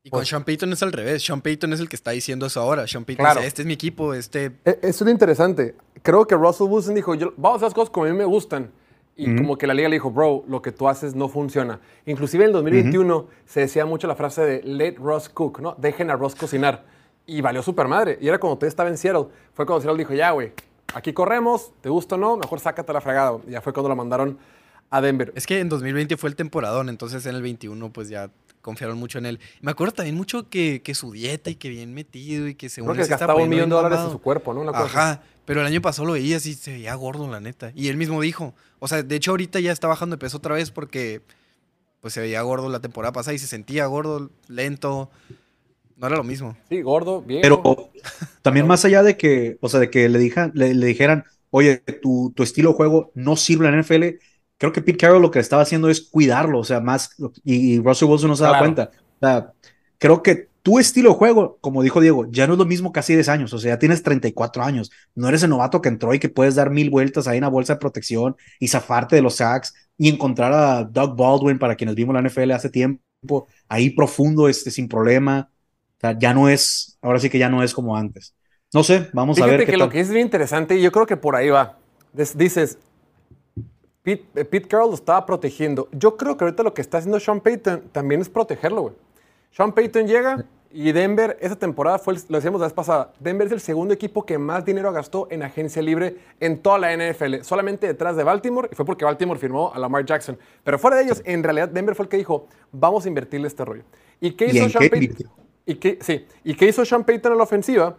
Y 0.03 0.11
con 0.11 0.23
Sean 0.23 0.45
Payton 0.45 0.71
es 0.71 0.83
al 0.83 0.93
revés. 0.93 1.23
Sean 1.23 1.41
Payton 1.41 1.73
es 1.73 1.79
el 1.79 1.89
que 1.89 1.95
está 1.95 2.11
diciendo 2.11 2.45
eso 2.45 2.61
ahora. 2.61 2.85
Sean 2.87 3.03
Payton 3.05 3.23
Claro. 3.23 3.39
dice, 3.39 3.47
este 3.47 3.63
es 3.63 3.65
mi 3.65 3.73
equipo, 3.73 4.13
este... 4.13 4.51
Eso 4.83 5.03
es 5.03 5.11
interesante. 5.11 5.75
Creo 6.03 6.27
que 6.27 6.35
Russell 6.35 6.67
Wilson 6.69 6.93
dijo, 6.93 7.15
yo, 7.15 7.33
vamos 7.37 7.53
a 7.53 7.55
hacer 7.55 7.67
las 7.69 7.73
cosas 7.73 7.89
como 7.89 8.05
a 8.05 8.09
mí 8.09 8.15
me 8.15 8.25
gustan. 8.25 8.71
Y 9.17 9.33
como 9.37 9.57
que 9.57 9.65
la 9.65 9.73
liga 9.73 9.87
le 9.87 9.95
dijo, 9.95 10.11
bro, 10.11 10.43
lo 10.47 10.61
que 10.61 10.73
tú 10.73 10.89
haces 10.89 11.15
no 11.15 11.29
funciona. 11.29 11.79
Inclusive 12.05 12.43
en 12.43 12.49
el 12.49 12.53
2021 12.53 13.27
se 13.45 13.61
decía 13.61 13.85
mucho 13.85 14.07
la 14.07 14.15
frase 14.15 14.41
de 14.41 14.63
let 14.63 14.97
Russ 14.97 15.29
cook, 15.29 15.61
¿no? 15.61 15.73
Dejen 15.77 16.11
a 16.11 16.15
Russ 16.15 16.35
cocinar. 16.35 16.83
Y 17.25 17.39
valió 17.39 17.63
super 17.63 17.87
madre. 17.87 18.17
Y 18.19 18.27
era 18.27 18.39
cuando 18.39 18.55
usted 18.55 18.67
estaba 18.67 18.89
en 18.89 18.97
Seattle. 18.97 19.27
Fue 19.53 19.65
cuando 19.65 19.81
Seattle 19.81 19.97
dijo, 19.97 20.13
ya, 20.13 20.31
güey, 20.31 20.51
aquí 20.93 21.13
corremos, 21.13 21.71
te 21.79 21.89
gusta 21.89 22.15
o 22.15 22.17
no, 22.17 22.35
mejor 22.35 22.59
sácate 22.59 22.91
la 22.91 22.99
fregada. 22.99 23.37
Y 23.47 23.51
ya 23.51 23.61
fue 23.61 23.71
cuando 23.71 23.87
lo 23.87 23.95
mandaron 23.95 24.37
a 24.89 25.01
Denver. 25.01 25.31
Es 25.35 25.47
que 25.47 25.59
en 25.59 25.69
2020 25.69 26.17
fue 26.17 26.29
el 26.29 26.35
temporadón, 26.35 26.89
entonces 26.89 27.25
en 27.25 27.35
el 27.35 27.41
21 27.41 27.91
pues 27.93 28.09
ya 28.09 28.29
confiaron 28.65 28.97
mucho 28.97 29.19
en 29.19 29.27
él. 29.27 29.39
Me 29.61 29.69
acuerdo 29.69 29.93
también 29.93 30.15
mucho 30.15 30.49
que, 30.49 30.81
que 30.81 30.95
su 30.95 31.11
dieta 31.11 31.51
y 31.51 31.55
que 31.55 31.69
bien 31.69 31.93
metido 31.93 32.47
y 32.47 32.55
que 32.55 32.67
según 32.67 32.87
Creo 32.87 32.95
que 32.95 33.01
él 33.01 33.05
se 33.05 33.11
gastaba 33.11 33.35
un 33.35 33.47
millón 33.47 33.69
de 33.69 33.75
dólares 33.75 33.99
en 34.03 34.09
su 34.09 34.19
cuerpo, 34.19 34.55
¿no? 34.55 34.61
Una 34.61 34.71
cosa 34.71 34.85
así. 34.85 34.97
Ajá, 34.97 35.23
pero 35.45 35.61
el 35.61 35.67
año 35.67 35.83
pasado 35.83 36.07
lo 36.07 36.13
veía 36.13 36.37
así, 36.37 36.55
se 36.55 36.71
veía 36.71 36.95
gordo, 36.95 37.29
la 37.29 37.39
neta. 37.39 37.71
Y 37.75 37.89
él 37.89 37.97
mismo 37.97 38.19
dijo, 38.21 38.55
o 38.79 38.87
sea, 38.87 39.03
de 39.03 39.15
hecho 39.15 39.29
ahorita 39.31 39.59
ya 39.59 39.71
está 39.71 39.87
bajando 39.87 40.15
de 40.15 40.19
peso 40.19 40.37
otra 40.37 40.55
vez 40.55 40.71
porque 40.71 41.21
pues 42.01 42.15
se 42.15 42.21
veía 42.21 42.41
gordo 42.41 42.67
la 42.69 42.79
temporada 42.79 43.11
pasada 43.11 43.35
y 43.35 43.37
se 43.37 43.45
sentía 43.45 43.85
gordo, 43.85 44.31
lento. 44.47 45.11
No 45.97 46.07
era 46.07 46.17
lo 46.17 46.23
mismo. 46.23 46.57
Sí, 46.67 46.81
gordo, 46.81 47.21
bien. 47.21 47.43
Pero 47.43 47.91
también 48.41 48.65
más 48.65 48.83
allá 48.83 49.03
de 49.03 49.15
que, 49.15 49.59
o 49.61 49.69
sea, 49.69 49.79
de 49.79 49.91
que 49.91 50.09
le, 50.09 50.17
dijan, 50.17 50.51
le, 50.55 50.73
le 50.73 50.87
dijeran, 50.87 51.23
oye, 51.51 51.83
tu, 52.01 52.33
tu 52.35 52.41
estilo 52.41 52.71
de 52.71 52.75
juego 52.77 53.11
no 53.13 53.35
sirve 53.35 53.67
en 53.67 53.75
la 53.75 53.81
NFL, 53.83 54.17
creo 54.57 54.71
que 54.73 54.81
Pete 54.81 54.97
Carroll 54.97 55.21
lo 55.21 55.31
que 55.31 55.39
estaba 55.39 55.61
haciendo 55.63 55.89
es 55.89 56.01
cuidarlo, 56.09 56.59
o 56.59 56.63
sea, 56.63 56.79
más, 56.81 57.11
y, 57.43 57.75
y 57.75 57.79
Russell 57.79 58.07
Wilson 58.09 58.29
no 58.29 58.35
se 58.35 58.43
da 58.43 58.53
Claro. 58.53 58.57
cuenta. 58.57 58.91
O 59.21 59.25
sea, 59.27 59.53
creo 59.97 60.23
que 60.23 60.49
tu 60.61 60.79
estilo 60.79 61.09
de 61.11 61.15
juego, 61.15 61.57
como 61.61 61.83
dijo 61.83 62.01
Diego, 62.01 62.25
ya 62.31 62.47
no 62.47 62.53
es 62.53 62.59
lo 62.59 62.65
mismo 62.65 62.91
que 62.91 62.99
hace 62.99 63.13
10 63.13 63.29
años, 63.29 63.53
o 63.53 63.59
sea, 63.59 63.73
ya 63.75 63.79
tienes 63.79 64.01
34 64.03 64.63
años, 64.63 64.91
no 65.13 65.29
eres 65.29 65.43
el 65.43 65.49
novato 65.51 65.81
que 65.81 65.89
entró 65.89 66.13
y 66.13 66.19
que 66.19 66.29
puedes 66.29 66.55
dar 66.55 66.71
mil 66.71 66.89
vueltas 66.89 67.27
ahí 67.27 67.37
en 67.37 67.43
la 67.43 67.49
bolsa 67.49 67.73
de 67.73 67.79
protección 67.79 68.35
y 68.59 68.67
zafarte 68.67 69.15
de 69.15 69.21
los 69.21 69.35
sacks 69.35 69.73
y 69.97 70.09
encontrar 70.09 70.53
a 70.53 70.83
Doug 70.83 71.15
Baldwin, 71.15 71.59
para 71.59 71.75
quienes 71.75 71.95
vimos 71.95 72.13
la 72.15 72.21
NFL 72.21 72.51
hace 72.51 72.69
tiempo, 72.69 73.47
ahí 73.69 73.91
profundo, 73.91 74.49
este, 74.49 74.71
sin 74.71 74.87
problema. 74.87 75.51
O 75.97 75.99
sea, 76.01 76.17
ya 76.19 76.33
no 76.33 76.49
es, 76.49 76.97
ahora 77.01 77.19
sí 77.19 77.29
que 77.29 77.39
ya 77.39 77.49
no 77.49 77.63
es 77.63 77.73
como 77.73 77.95
antes. 77.95 78.35
No 78.73 78.83
sé, 78.83 79.09
vamos 79.13 79.41
a 79.41 79.47
Fíjate 79.47 79.47
ver 79.47 79.65
que 79.65 79.67
qué 79.67 79.77
lo 79.77 79.89
tal. 79.89 79.89
que 79.89 79.99
es 79.99 80.09
bien 80.09 80.25
interesante, 80.25 80.75
y 80.77 80.81
yo 80.81 80.91
creo 80.91 81.05
que 81.05 81.17
por 81.17 81.35
ahí 81.35 81.49
va. 81.49 81.77
Dices, 82.35 82.77
Pete, 84.05 84.25
eh, 84.39 84.45
Pete 84.45 84.67
Carroll 84.69 84.89
lo 84.89 84.95
estaba 84.95 85.25
protegiendo. 85.25 85.89
Yo 85.91 86.15
creo 86.15 86.37
que 86.37 86.45
ahorita 86.45 86.63
lo 86.63 86.73
que 86.73 86.81
está 86.81 86.99
haciendo 86.99 87.19
Sean 87.19 87.41
Payton 87.41 87.89
también 87.91 88.21
es 88.21 88.29
protegerlo, 88.29 88.83
güey. 88.83 88.93
Sean 89.51 89.73
Payton 89.73 90.07
llega 90.07 90.45
y 90.71 90.91
Denver, 90.91 91.37
esa 91.41 91.55
temporada 91.55 91.97
fue, 91.97 92.13
el- 92.13 92.21
lo 92.29 92.37
decíamos 92.37 92.59
la 92.61 92.67
vez 92.67 92.73
pasada, 92.73 93.13
Denver 93.19 93.47
es 93.47 93.53
el 93.53 93.61
segundo 93.61 93.93
equipo 93.93 94.25
que 94.25 94.37
más 94.37 94.63
dinero 94.65 94.91
gastó 94.91 95.27
en 95.31 95.41
agencia 95.41 95.81
libre 95.81 96.17
en 96.39 96.61
toda 96.61 96.77
la 96.77 96.91
NFL, 96.93 97.43
solamente 97.43 97.87
detrás 97.87 98.15
de 98.15 98.23
Baltimore, 98.23 98.69
y 98.71 98.75
fue 98.75 98.85
porque 98.85 99.05
Baltimore 99.05 99.39
firmó 99.39 99.71
a 99.73 99.79
Lamar 99.79 100.05
Jackson. 100.05 100.37
Pero 100.63 100.77
fuera 100.77 100.97
de 100.97 101.03
ellos, 101.03 101.21
en 101.25 101.43
realidad 101.43 101.69
Denver 101.69 101.95
fue 101.95 102.03
el 102.03 102.09
que 102.09 102.17
dijo, 102.17 102.47
vamos 102.71 103.05
a 103.05 103.07
invertirle 103.07 103.47
este 103.47 103.65
rollo. 103.65 103.83
¿Y 104.21 104.31
qué 104.31 104.45
¿Y 104.47 104.49
hizo 104.57 104.69
Sean 104.69 104.83
qué 104.83 104.89
Payton? 104.89 105.31
¿Y 105.65 105.75
qué, 105.75 105.97
sí, 106.01 106.25
¿y 106.43 106.53
qué 106.55 106.67
hizo 106.67 106.85
Sean 106.85 107.03
Payton 107.03 107.31
en 107.31 107.37
la 107.39 107.43
ofensiva? 107.45 107.95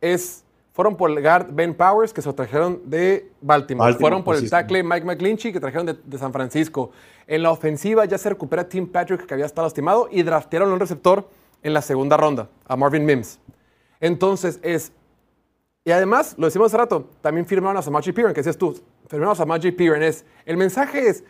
Es, 0.00 0.44
fueron 0.76 0.94
por 0.94 1.10
el 1.10 1.22
guard 1.22 1.46
Ben 1.54 1.74
Powers, 1.74 2.12
que 2.12 2.20
se 2.20 2.28
lo 2.28 2.34
trajeron 2.34 2.82
de 2.84 3.30
Baltimore. 3.40 3.86
Baltimore, 3.86 3.94
fueron 3.98 4.22
por 4.22 4.34
pues 4.34 4.44
el 4.44 4.50
tackle 4.50 4.82
Mike 4.82 5.06
McGlinchey, 5.06 5.50
que 5.50 5.58
trajeron 5.58 5.86
de, 5.86 5.94
de 6.04 6.18
San 6.18 6.34
Francisco. 6.34 6.90
En 7.26 7.42
la 7.42 7.50
ofensiva 7.50 8.04
ya 8.04 8.18
se 8.18 8.28
recupera 8.28 8.68
Tim 8.68 8.86
Patrick, 8.86 9.24
que 9.24 9.32
había 9.32 9.46
estado 9.46 9.64
lastimado, 9.64 10.06
y 10.12 10.22
draftearon 10.22 10.68
a 10.68 10.74
un 10.74 10.78
receptor 10.80 11.30
en 11.62 11.72
la 11.72 11.80
segunda 11.80 12.18
ronda, 12.18 12.50
a 12.68 12.76
Marvin 12.76 13.06
Mims. 13.06 13.40
Entonces 14.00 14.60
es... 14.62 14.92
Y 15.82 15.92
además, 15.92 16.34
lo 16.36 16.46
decimos 16.46 16.66
hace 16.66 16.76
rato, 16.76 17.08
también 17.22 17.46
firmaron 17.46 17.78
a 17.78 17.82
Samaji 17.82 18.12
Piran, 18.12 18.34
que 18.34 18.40
decías 18.40 18.58
tú, 18.58 18.78
firmaron 19.08 19.32
a 19.32 19.36
Samaji 19.36 19.72
Piran. 19.72 20.02
Es, 20.02 20.26
el 20.44 20.58
mensaje 20.58 21.08
es, 21.08 21.24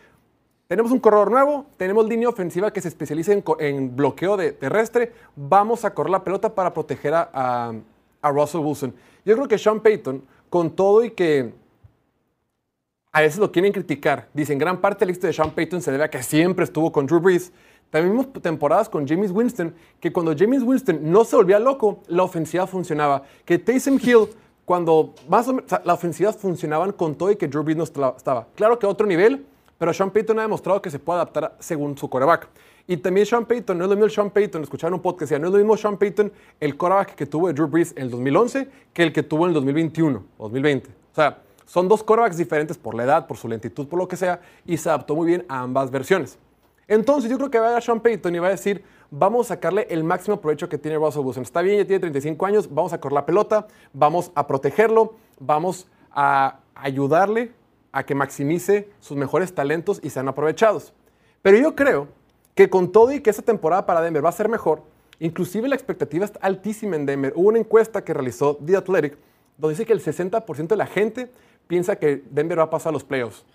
tenemos 0.67 0.91
un 0.91 0.99
corredor 0.99 1.31
nuevo, 1.31 1.67
tenemos 1.77 2.05
línea 2.09 2.27
ofensiva 2.27 2.73
que 2.73 2.81
se 2.81 2.89
especializa 2.89 3.31
en, 3.59 3.95
bloqueo 3.95 4.35
de 4.35 4.51
terrestre, 4.51 5.13
vamos 5.37 5.85
a 5.85 5.93
correr 5.93 6.09
la 6.09 6.25
pelota 6.25 6.53
para 6.53 6.73
proteger 6.73 7.13
a, 7.13 7.29
a- 7.33 7.73
a 8.21 8.31
Russell 8.31 8.61
Wilson. 8.61 8.93
Yo 9.25 9.35
creo 9.35 9.47
que 9.47 9.57
Sean 9.57 9.79
Payton, 9.79 10.23
con 10.49 10.75
todo 10.75 11.03
y 11.03 11.11
que 11.11 11.53
a 13.11 13.21
veces 13.21 13.39
lo 13.39 13.51
quieren 13.51 13.71
criticar, 13.71 14.29
dicen 14.33 14.57
gran 14.57 14.79
parte 14.79 14.99
del 14.99 15.09
éxito 15.09 15.27
de 15.27 15.33
Sean 15.33 15.51
Payton 15.51 15.81
se 15.81 15.91
debe 15.91 16.03
a 16.03 16.09
que 16.09 16.21
siempre 16.21 16.65
estuvo 16.65 16.91
con 16.91 17.05
Drew 17.05 17.19
Brees. 17.19 17.51
También 17.89 18.11
vimos 18.11 18.33
temporadas 18.41 18.89
con 18.89 19.07
James 19.07 19.31
Winston, 19.31 19.73
que 19.99 20.11
cuando 20.11 20.35
James 20.37 20.61
Winston 20.61 20.99
no 21.01 21.23
se 21.23 21.35
volvía 21.35 21.57
loco, 21.57 22.03
la 22.07 22.23
ofensiva 22.23 22.67
funcionaba. 22.67 23.23
Que 23.45 23.57
Taysom 23.57 23.97
Hill 24.01 24.27
cuando 24.67 25.13
más 25.29 25.47
o 25.47 25.53
menos, 25.53 25.71
las 25.71 25.95
ofensivas 25.95 26.35
funcionaban 26.35 26.91
con 26.91 27.15
todo 27.15 27.31
y 27.31 27.37
que 27.37 27.47
Drew 27.47 27.63
Brees 27.63 27.77
no 27.77 27.85
estaba. 27.85 28.47
Claro 28.53 28.77
que 28.77 28.85
a 28.85 28.89
otro 28.89 29.07
nivel, 29.07 29.45
pero 29.77 29.93
Sean 29.93 30.11
Payton 30.11 30.39
ha 30.39 30.41
demostrado 30.41 30.81
que 30.81 30.89
se 30.89 30.99
puede 30.99 31.21
adaptar 31.21 31.55
según 31.59 31.97
su 31.97 32.09
coreback. 32.09 32.49
Y 32.89 32.97
también 32.97 33.25
Sean 33.25 33.45
Payton, 33.45 33.77
no 33.77 33.83
es 33.83 33.89
lo 33.89 33.95
mismo 33.97 34.05
el 34.05 34.11
Sean 34.11 34.29
Payton, 34.29 34.63
escucharon 34.63 34.93
un 34.93 35.01
podcast, 35.01 35.33
no 35.33 35.47
es 35.47 35.51
lo 35.51 35.57
mismo 35.57 35.75
Sean 35.75 35.97
Payton, 35.97 36.31
el 36.61 36.77
coreback 36.77 37.15
que 37.15 37.25
tuvo 37.25 37.51
Drew 37.51 37.67
Brees 37.67 37.91
en 37.97 38.03
el 38.03 38.09
2011 38.11 38.69
que 38.93 39.03
el 39.03 39.11
que 39.11 39.23
tuvo 39.23 39.43
en 39.43 39.49
el 39.49 39.55
2021 39.55 40.23
2020. 40.39 40.89
O 40.89 41.15
sea, 41.15 41.41
son 41.65 41.89
dos 41.89 42.01
corebacks 42.01 42.37
diferentes 42.37 42.77
por 42.77 42.95
la 42.95 43.03
edad, 43.03 43.27
por 43.27 43.35
su 43.35 43.49
lentitud, 43.49 43.87
por 43.89 43.99
lo 43.99 44.07
que 44.07 44.15
sea, 44.15 44.39
y 44.65 44.77
se 44.77 44.87
adaptó 44.87 45.15
muy 45.15 45.27
bien 45.27 45.45
a 45.49 45.59
ambas 45.59 45.91
versiones. 45.91 46.39
Entonces 46.87 47.29
yo 47.29 47.37
creo 47.37 47.51
que 47.51 47.59
va 47.59 47.75
a 47.75 47.77
a 47.77 47.81
Sean 47.81 47.99
Payton 47.99 48.33
y 48.33 48.39
va 48.39 48.47
a 48.47 48.51
decir, 48.51 48.81
vamos 49.11 49.47
a 49.47 49.55
sacarle 49.55 49.85
el 49.89 50.05
máximo 50.05 50.39
provecho 50.39 50.69
que 50.69 50.77
tiene 50.77 50.97
Russell 50.97 51.23
Wilson. 51.23 51.43
Está 51.43 51.61
bien, 51.61 51.77
ya 51.79 51.85
tiene 51.85 51.99
35 51.99 52.45
años, 52.45 52.73
vamos 52.73 52.93
a 52.93 53.01
correr 53.01 53.15
la 53.15 53.25
pelota, 53.25 53.67
vamos 53.91 54.31
a 54.33 54.47
protegerlo, 54.47 55.15
vamos 55.39 55.87
a 56.11 56.59
ayudarle 56.73 57.51
a 57.91 58.05
que 58.05 58.15
maximice 58.15 58.89
sus 59.01 59.17
mejores 59.17 59.53
talentos 59.53 59.99
y 60.01 60.09
sean 60.09 60.29
aprovechados. 60.29 60.93
Pero 61.41 61.57
yo 61.57 61.75
creo 61.75 62.07
que 62.57 62.71
con 62.71 62.91
todo 62.91 63.13
y 63.13 63.21
que 63.21 63.29
esta 63.29 63.43
temporada 63.43 63.85
para 63.85 64.01
Denver 64.01 64.25
va 64.25 64.29
a 64.29 64.33
ser 64.33 64.49
mejor, 64.49 64.81
inclusive 65.19 65.67
la 65.67 65.75
expectativa 65.75 66.25
está 66.25 66.39
altísima 66.41 66.95
en 66.95 67.05
Denver. 67.05 67.31
Hubo 67.35 67.49
una 67.49 67.59
encuesta 67.59 68.03
que 68.03 68.15
realizó 68.15 68.55
The 68.57 68.75
Athletic 68.75 69.15
donde 69.59 69.75
dice 69.75 69.85
que 69.85 69.93
el 69.93 70.01
60% 70.01 70.67
de 70.67 70.75
la 70.75 70.87
gente 70.87 71.29
piensa 71.67 71.97
que 71.97 72.23
Denver 72.31 72.57
va 72.57 72.63
a 72.63 72.69
pasar 72.71 72.89
a 72.89 72.93
los 72.93 73.03
playoffs. 73.03 73.45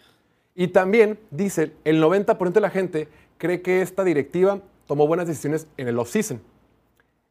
Y 0.55 0.69
también 0.69 1.19
dice 1.33 1.73
el 1.85 2.01
90% 2.01 2.53
de 2.53 2.61
la 2.61 2.71
gente 2.71 3.09
cree 3.39 3.61
que 3.61 3.83
esta 3.83 4.05
directiva 4.05 4.61
tomó 4.87 5.09
buenas 5.09 5.27
decisiones 5.27 5.67
en 5.77 5.89
el 5.89 5.99
offseason. 5.99 6.41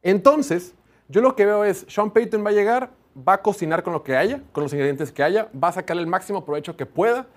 Entonces, 0.02 0.74
yo 1.08 1.22
lo 1.22 1.34
que 1.34 1.46
veo 1.46 1.64
es, 1.64 1.86
Sean 1.88 2.10
Payton 2.10 2.44
va 2.44 2.50
a 2.50 2.52
llegar, 2.52 2.90
va 3.16 3.34
a 3.34 3.42
cocinar 3.42 3.82
con 3.82 3.94
lo 3.94 4.02
que 4.02 4.14
haya, 4.14 4.42
con 4.52 4.62
los 4.62 4.74
ingredientes 4.74 5.10
que 5.10 5.22
haya, 5.22 5.48
va 5.52 5.68
a 5.68 5.72
sacarle 5.72 6.02
el 6.02 6.08
máximo 6.08 6.44
provecho 6.44 6.76
que 6.76 6.84
pueda 6.84 7.28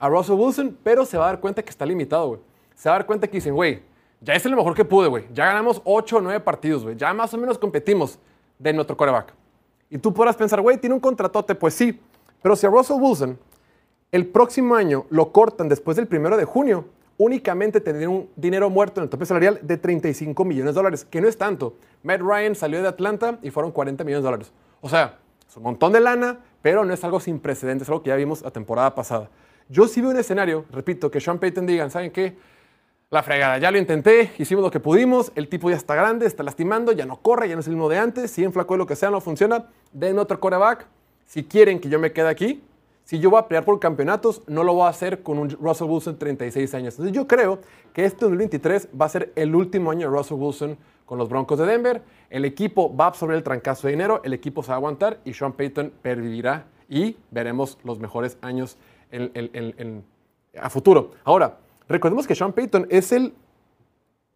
a 0.00 0.08
Russell 0.08 0.34
Wilson, 0.34 0.76
pero 0.82 1.04
se 1.04 1.16
va 1.16 1.26
a 1.26 1.28
dar 1.28 1.40
cuenta 1.40 1.62
que 1.62 1.70
está 1.70 1.86
limitado, 1.86 2.26
güey. 2.26 2.53
Se 2.74 2.88
va 2.88 2.96
a 2.96 2.98
dar 2.98 3.06
cuenta 3.06 3.26
que 3.26 3.38
dicen, 3.38 3.54
güey, 3.54 3.82
ya 4.20 4.34
es 4.34 4.44
lo 4.44 4.56
mejor 4.56 4.74
que 4.74 4.84
pude, 4.84 5.08
güey. 5.08 5.24
Ya 5.32 5.46
ganamos 5.46 5.82
8 5.84 6.16
o 6.16 6.20
9 6.20 6.40
partidos, 6.40 6.84
güey. 6.84 6.96
Ya 6.96 7.12
más 7.12 7.32
o 7.34 7.38
menos 7.38 7.58
competimos 7.58 8.18
de 8.58 8.72
nuestro 8.72 8.96
coreback. 8.96 9.34
Y 9.90 9.98
tú 9.98 10.12
podrás 10.12 10.36
pensar, 10.36 10.60
güey, 10.60 10.78
tiene 10.78 10.94
un 10.94 11.00
contratote. 11.00 11.54
Pues 11.54 11.74
sí, 11.74 12.00
pero 12.42 12.56
si 12.56 12.66
a 12.66 12.70
Russell 12.70 12.96
Wilson 13.00 13.38
el 14.12 14.26
próximo 14.26 14.74
año 14.76 15.06
lo 15.10 15.32
cortan 15.32 15.68
después 15.68 15.96
del 15.96 16.06
primero 16.06 16.36
de 16.36 16.44
junio, 16.44 16.86
únicamente 17.18 17.80
tendría 17.80 18.08
un 18.08 18.28
dinero 18.36 18.70
muerto 18.70 19.00
en 19.00 19.04
el 19.04 19.10
tope 19.10 19.26
salarial 19.26 19.58
de 19.62 19.76
35 19.76 20.44
millones 20.44 20.74
de 20.74 20.78
dólares, 20.78 21.04
que 21.04 21.20
no 21.20 21.28
es 21.28 21.36
tanto. 21.36 21.76
Matt 22.02 22.20
Ryan 22.20 22.54
salió 22.54 22.80
de 22.80 22.88
Atlanta 22.88 23.38
y 23.42 23.50
fueron 23.50 23.72
40 23.72 24.04
millones 24.04 24.22
de 24.22 24.26
dólares. 24.26 24.52
O 24.80 24.88
sea, 24.88 25.18
es 25.48 25.56
un 25.56 25.64
montón 25.64 25.92
de 25.92 26.00
lana, 26.00 26.38
pero 26.62 26.84
no 26.84 26.94
es 26.94 27.02
algo 27.04 27.20
sin 27.20 27.40
precedentes, 27.40 27.86
es 27.86 27.88
algo 27.88 28.02
que 28.02 28.08
ya 28.08 28.16
vimos 28.16 28.42
la 28.42 28.50
temporada 28.50 28.94
pasada. 28.94 29.30
Yo 29.68 29.88
sí 29.88 30.00
veo 30.00 30.10
un 30.10 30.16
escenario, 30.16 30.64
repito, 30.70 31.10
que 31.10 31.20
Sean 31.20 31.38
Payton 31.38 31.66
digan, 31.66 31.90
¿saben 31.90 32.10
qué? 32.10 32.36
La 33.14 33.22
fregada, 33.22 33.58
ya 33.58 33.70
lo 33.70 33.78
intenté, 33.78 34.32
hicimos 34.38 34.64
lo 34.64 34.72
que 34.72 34.80
pudimos, 34.80 35.30
el 35.36 35.46
tipo 35.46 35.70
ya 35.70 35.76
está 35.76 35.94
grande, 35.94 36.26
está 36.26 36.42
lastimando, 36.42 36.90
ya 36.90 37.06
no 37.06 37.18
corre, 37.18 37.48
ya 37.48 37.54
no 37.54 37.60
es 37.60 37.68
el 37.68 37.74
mismo 37.74 37.88
de 37.88 37.96
antes, 37.96 38.28
si 38.32 38.42
en 38.42 38.52
flaco 38.52 38.76
lo 38.76 38.86
que 38.86 38.96
sea, 38.96 39.08
no 39.08 39.20
funciona, 39.20 39.66
den 39.92 40.18
otro 40.18 40.40
coreback. 40.40 40.88
Si 41.24 41.44
quieren 41.44 41.78
que 41.78 41.88
yo 41.88 42.00
me 42.00 42.10
quede 42.10 42.28
aquí, 42.28 42.64
si 43.04 43.20
yo 43.20 43.30
voy 43.30 43.38
a 43.38 43.46
pelear 43.46 43.64
por 43.64 43.78
campeonatos, 43.78 44.42
no 44.48 44.64
lo 44.64 44.74
voy 44.74 44.86
a 44.86 44.88
hacer 44.88 45.22
con 45.22 45.38
un 45.38 45.48
Russell 45.48 45.86
Wilson 45.86 46.14
de 46.14 46.18
36 46.18 46.74
años. 46.74 46.94
Entonces 46.94 47.14
yo 47.14 47.28
creo 47.28 47.60
que 47.92 48.04
este 48.04 48.24
2023 48.24 48.88
va 49.00 49.06
a 49.06 49.10
ser 49.10 49.32
el 49.36 49.54
último 49.54 49.92
año 49.92 50.10
de 50.10 50.16
Russell 50.16 50.36
Wilson 50.36 50.76
con 51.06 51.16
los 51.16 51.28
Broncos 51.28 51.60
de 51.60 51.66
Denver. 51.66 52.02
El 52.30 52.44
equipo 52.44 52.96
va 52.96 53.04
a 53.04 53.08
absorber 53.10 53.36
el 53.36 53.44
trancazo 53.44 53.86
de 53.86 53.92
dinero, 53.92 54.22
el 54.24 54.32
equipo 54.32 54.64
se 54.64 54.70
va 54.70 54.74
a 54.74 54.78
aguantar 54.78 55.20
y 55.24 55.34
Sean 55.34 55.52
Payton 55.52 55.92
pervivirá 56.02 56.64
y 56.88 57.16
veremos 57.30 57.78
los 57.84 58.00
mejores 58.00 58.38
años 58.40 58.76
a 60.60 60.68
futuro. 60.68 61.12
Ahora, 61.22 61.58
recordemos 61.88 62.26
que 62.26 62.34
Sean 62.34 62.52
Payton 62.52 62.86
es 62.90 63.12
el... 63.12 63.34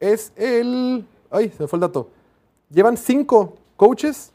Es 0.01 0.33
el... 0.37 1.07
Ay, 1.31 1.51
se 1.51 1.63
me 1.63 1.69
fue 1.69 1.77
el 1.77 1.81
dato. 1.81 2.11
Llevan 2.71 2.97
cinco 2.97 3.57
coaches. 3.77 4.33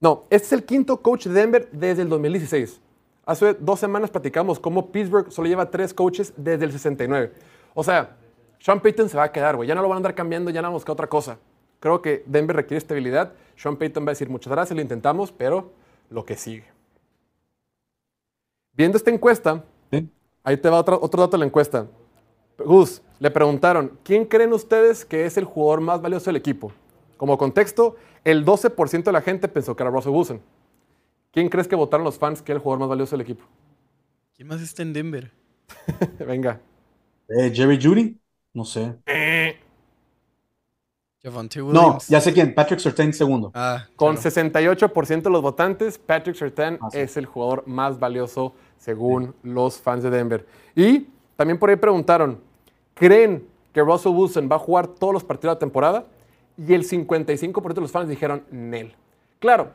No, 0.00 0.24
este 0.30 0.46
es 0.46 0.52
el 0.52 0.64
quinto 0.64 1.00
coach 1.00 1.26
de 1.26 1.32
Denver 1.32 1.68
desde 1.72 2.02
el 2.02 2.08
2016. 2.08 2.80
Hace 3.26 3.54
dos 3.54 3.80
semanas 3.80 4.10
platicamos 4.10 4.58
cómo 4.58 4.90
Pittsburgh 4.90 5.30
solo 5.30 5.48
lleva 5.48 5.70
tres 5.70 5.92
coaches 5.92 6.32
desde 6.36 6.64
el 6.64 6.72
69. 6.72 7.32
O 7.74 7.84
sea, 7.84 8.16
Sean 8.58 8.80
Payton 8.80 9.08
se 9.08 9.16
va 9.16 9.24
a 9.24 9.32
quedar, 9.32 9.56
güey. 9.56 9.68
Ya 9.68 9.74
no 9.74 9.82
lo 9.82 9.88
van 9.88 9.96
a 9.96 9.98
andar 9.98 10.14
cambiando, 10.14 10.50
ya 10.50 10.62
no 10.62 10.68
vamos 10.68 10.78
a 10.78 10.82
buscar 10.82 10.92
otra 10.94 11.08
cosa. 11.08 11.38
Creo 11.80 12.00
que 12.00 12.24
Denver 12.26 12.56
requiere 12.56 12.78
estabilidad. 12.78 13.32
Sean 13.56 13.76
Payton 13.76 14.04
va 14.04 14.08
a 14.08 14.12
decir 14.12 14.28
muchas 14.28 14.52
gracias, 14.52 14.74
lo 14.74 14.82
intentamos, 14.82 15.32
pero 15.32 15.72
lo 16.10 16.24
que 16.24 16.36
sigue. 16.36 16.64
Viendo 18.72 18.96
esta 18.96 19.10
encuesta, 19.10 19.64
ahí 20.44 20.56
te 20.56 20.68
va 20.68 20.78
otro, 20.78 20.98
otro 21.00 21.20
dato 21.22 21.32
de 21.32 21.38
la 21.38 21.46
encuesta. 21.46 21.86
Gus, 22.58 23.02
le 23.20 23.30
preguntaron, 23.30 23.98
¿quién 24.02 24.24
creen 24.24 24.52
ustedes 24.52 25.04
que 25.04 25.24
es 25.26 25.36
el 25.36 25.44
jugador 25.44 25.80
más 25.80 26.00
valioso 26.00 26.26
del 26.26 26.36
equipo? 26.36 26.72
Como 27.16 27.38
contexto, 27.38 27.96
el 28.24 28.44
12% 28.44 29.04
de 29.04 29.12
la 29.12 29.20
gente 29.20 29.48
pensó 29.48 29.74
que 29.76 29.82
era 29.82 29.90
Russell 29.90 30.12
Wilson. 30.12 30.40
¿Quién 31.32 31.48
crees 31.48 31.68
que 31.68 31.76
votaron 31.76 32.04
los 32.04 32.18
fans 32.18 32.42
que 32.42 32.52
es 32.52 32.56
el 32.56 32.62
jugador 32.62 32.80
más 32.80 32.88
valioso 32.88 33.12
del 33.16 33.20
equipo? 33.22 33.44
¿Quién 34.34 34.48
más 34.48 34.60
está 34.60 34.82
en 34.82 34.92
Denver? 34.92 35.30
Venga. 36.26 36.60
Eh, 37.28 37.52
Jerry 37.54 37.78
Judy, 37.82 38.18
no 38.54 38.64
sé. 38.64 38.94
Javante 41.22 41.60
No, 41.60 41.98
ya 42.08 42.20
sé 42.20 42.32
quién, 42.32 42.54
Patrick 42.54 42.78
Surtain 42.78 43.12
segundo. 43.12 43.50
Ah, 43.54 43.86
Con 43.96 44.16
claro. 44.16 44.30
68% 44.30 45.22
de 45.22 45.30
los 45.30 45.42
votantes, 45.42 45.98
Patrick 45.98 46.36
Surtain 46.36 46.78
Ah, 46.80 46.88
sí. 46.90 46.98
es 47.00 47.16
el 47.16 47.26
jugador 47.26 47.64
más 47.66 47.98
valioso 47.98 48.54
según 48.78 49.34
los 49.42 49.78
fans 49.78 50.02
de 50.02 50.10
Denver. 50.10 50.46
Y 50.74 51.08
también 51.36 51.58
por 51.58 51.70
ahí 51.70 51.76
preguntaron, 51.76 52.40
¿creen 52.94 53.46
que 53.72 53.82
Russell 53.82 54.12
Wilson 54.12 54.48
va 54.50 54.56
a 54.56 54.58
jugar 54.58 54.88
todos 54.88 55.12
los 55.12 55.24
partidos 55.24 55.52
de 55.52 55.56
la 55.56 55.58
temporada? 55.58 56.06
Y 56.56 56.74
el 56.74 56.84
55% 56.84 57.74
de 57.74 57.80
los 57.80 57.92
fans 57.92 58.08
dijeron, 58.08 58.42
Nel. 58.50 58.94
Claro, 59.38 59.70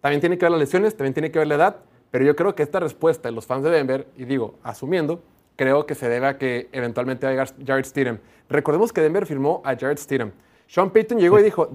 también 0.00 0.20
tiene 0.20 0.38
que 0.38 0.44
ver 0.44 0.52
las 0.52 0.60
lesiones, 0.60 0.96
también 0.96 1.14
tiene 1.14 1.30
que 1.30 1.38
ver 1.38 1.48
la 1.48 1.56
edad, 1.56 1.76
pero 2.10 2.24
yo 2.24 2.34
creo 2.36 2.54
que 2.54 2.62
esta 2.62 2.80
respuesta 2.80 3.28
de 3.28 3.34
los 3.34 3.46
fans 3.46 3.64
de 3.64 3.70
Denver, 3.70 4.06
y 4.16 4.24
digo, 4.24 4.54
asumiendo, 4.62 5.22
creo 5.56 5.86
que 5.86 5.94
se 5.94 6.08
debe 6.08 6.26
a 6.26 6.38
que 6.38 6.68
eventualmente 6.72 7.26
va 7.26 7.30
a 7.30 7.32
llegar 7.32 7.54
Jared 7.64 7.84
Stidham. 7.84 8.18
Recordemos 8.48 8.92
que 8.92 9.00
Denver 9.00 9.26
firmó 9.26 9.62
a 9.64 9.76
Jared 9.76 9.98
Stidham. 9.98 10.32
Sean 10.66 10.90
Payton 10.90 11.18
llegó 11.18 11.38
y 11.38 11.42
dijo, 11.42 11.70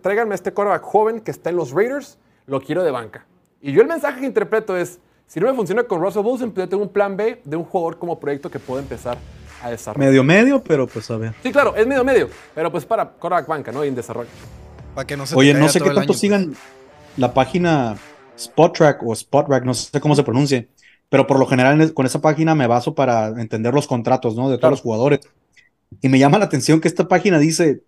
tráiganme 0.00 0.32
a 0.32 0.34
este 0.34 0.52
quarterback 0.52 0.82
joven 0.82 1.20
que 1.20 1.30
está 1.30 1.50
en 1.50 1.56
los 1.56 1.70
Raiders, 1.70 2.18
lo 2.46 2.60
quiero 2.60 2.82
de 2.82 2.90
banca. 2.90 3.24
Y 3.60 3.72
yo 3.72 3.82
el 3.82 3.88
mensaje 3.88 4.20
que 4.20 4.26
interpreto 4.26 4.76
es, 4.76 4.98
si 5.32 5.40
no 5.40 5.46
me 5.46 5.54
funciona 5.54 5.84
con 5.84 5.98
Russell 5.98 6.22
Wilson, 6.22 6.50
pues 6.50 6.66
yo 6.66 6.68
tengo 6.68 6.82
un 6.82 6.90
plan 6.90 7.16
B 7.16 7.40
de 7.42 7.56
un 7.56 7.64
jugador 7.64 7.98
como 7.98 8.20
proyecto 8.20 8.50
que 8.50 8.58
puedo 8.58 8.80
empezar 8.80 9.16
a 9.62 9.70
desarrollar. 9.70 10.10
Medio 10.10 10.22
medio, 10.22 10.62
pero 10.62 10.86
pues 10.86 11.10
a 11.10 11.16
ver. 11.16 11.32
Sí, 11.42 11.50
claro, 11.50 11.74
es 11.74 11.86
medio 11.86 12.04
medio, 12.04 12.28
pero 12.54 12.70
pues 12.70 12.84
para 12.84 13.08
quarterback 13.08 13.46
banca, 13.46 13.72
¿no? 13.72 13.82
Y 13.82 13.88
en 13.88 13.94
desarrollo. 13.94 14.28
Para 14.94 15.06
que 15.06 15.16
no 15.16 15.24
se 15.24 15.34
Oye, 15.34 15.54
no 15.54 15.70
sé 15.70 15.78
qué 15.80 15.86
tanto 15.86 16.00
año, 16.00 16.12
sigan 16.12 16.46
pues. 16.48 16.58
la 17.16 17.32
página 17.32 17.96
SpotTrack 18.38 19.02
o 19.06 19.14
SpotRack, 19.14 19.64
no 19.64 19.72
sé 19.72 19.98
cómo 20.02 20.14
se 20.14 20.22
pronuncie, 20.22 20.68
pero 21.08 21.26
por 21.26 21.38
lo 21.38 21.46
general 21.46 21.94
con 21.94 22.04
esa 22.04 22.20
página 22.20 22.54
me 22.54 22.66
baso 22.66 22.94
para 22.94 23.28
entender 23.40 23.72
los 23.72 23.86
contratos, 23.86 24.36
¿no? 24.36 24.50
De 24.50 24.56
todos 24.56 24.60
Claro. 24.60 24.70
los 24.72 24.80
jugadores. 24.82 25.20
Y 26.02 26.10
me 26.10 26.18
llama 26.18 26.36
la 26.36 26.44
atención 26.44 26.78
que 26.78 26.88
esta 26.88 27.08
página 27.08 27.38
dice 27.38 27.84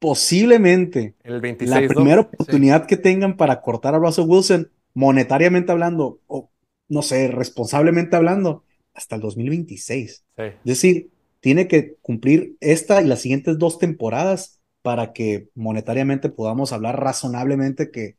posiblemente 0.00 1.14
El 1.22 1.40
26 1.40 1.70
la 1.70 1.80
¿no? 1.80 1.94
primera 1.94 2.20
oportunidad 2.22 2.86
que 2.86 2.96
tengan 2.96 3.36
para 3.36 3.60
cortar 3.60 3.94
a 3.94 3.98
Russell 3.98 4.24
Wilson, 4.26 4.68
monetariamente 4.94 5.70
hablando, 5.70 6.18
o 6.26 6.50
no 6.88 7.02
sé, 7.02 7.28
responsablemente 7.28 8.16
hablando, 8.16 8.64
hasta 8.94 9.16
el 9.16 9.22
2026. 9.22 10.24
Sí. 10.36 10.42
Es 10.42 10.64
decir, 10.64 11.10
tiene 11.40 11.68
que 11.68 11.96
cumplir 12.02 12.56
esta 12.60 13.00
y 13.02 13.06
las 13.06 13.20
siguientes 13.20 13.58
dos 13.58 13.78
temporadas 13.78 14.60
para 14.82 15.12
que 15.12 15.48
monetariamente 15.54 16.28
podamos 16.30 16.72
hablar 16.72 17.00
razonablemente 17.00 17.90
que, 17.90 18.16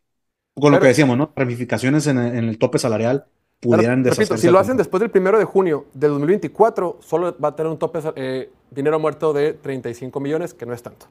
con 0.55 0.71
lo 0.71 0.79
que 0.79 0.87
decíamos, 0.87 1.17
¿no? 1.17 1.31
Ramificaciones 1.35 2.07
en 2.07 2.17
el, 2.17 2.35
en 2.35 2.43
el 2.45 2.57
tope 2.57 2.79
salarial 2.79 3.25
pudieran 3.59 4.03
Repito, 4.03 4.09
deshacerse. 4.09 4.47
si 4.47 4.51
lo 4.51 4.59
hacen 4.59 4.77
después 4.77 5.01
del 5.01 5.11
primero 5.11 5.37
de 5.37 5.45
junio 5.45 5.85
del 5.93 6.11
2024, 6.11 6.99
solo 7.01 7.37
va 7.39 7.49
a 7.49 7.55
tener 7.55 7.71
un 7.71 7.77
tope 7.77 7.99
eh, 8.15 8.49
dinero 8.71 8.99
muerto 8.99 9.33
de 9.33 9.53
35 9.53 10.19
millones, 10.19 10.53
que 10.53 10.65
no 10.65 10.73
es 10.73 10.81
tanto. 10.81 11.07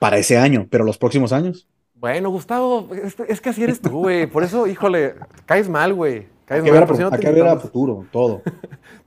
Para 0.00 0.18
ese 0.18 0.36
año, 0.38 0.66
pero 0.70 0.84
los 0.84 0.98
próximos 0.98 1.32
años. 1.32 1.68
Bueno, 1.94 2.30
Gustavo, 2.30 2.88
es, 2.94 3.16
es 3.28 3.40
que 3.40 3.48
así 3.50 3.64
eres 3.64 3.80
tú, 3.80 3.90
güey. 3.90 4.26
Por 4.26 4.44
eso, 4.44 4.66
híjole, 4.66 5.16
caes 5.46 5.68
mal, 5.68 5.94
güey. 5.94 6.28
Hay 6.48 6.62
que 6.62 6.70
ver, 6.70 6.86
por 6.86 6.96
si 6.96 7.02
no 7.02 7.08
hay 7.08 7.20
te 7.20 7.26
que 7.26 7.32
ver 7.32 7.46
a 7.46 7.58
futuro, 7.58 8.06
todo. 8.10 8.42